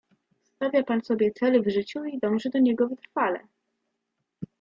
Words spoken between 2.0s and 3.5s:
i dąży do niego wytrwale."